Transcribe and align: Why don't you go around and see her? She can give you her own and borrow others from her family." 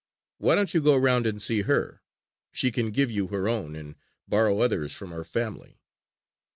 Why 0.39 0.55
don't 0.55 0.73
you 0.73 0.81
go 0.81 0.95
around 0.95 1.27
and 1.27 1.39
see 1.39 1.61
her? 1.61 2.01
She 2.51 2.71
can 2.71 2.89
give 2.89 3.11
you 3.11 3.27
her 3.27 3.47
own 3.47 3.75
and 3.75 3.93
borrow 4.27 4.57
others 4.61 4.95
from 4.95 5.11
her 5.11 5.23
family." 5.23 5.75